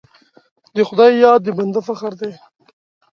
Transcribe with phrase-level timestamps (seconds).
[0.75, 2.31] د خدای یاد د بنده فخر دی.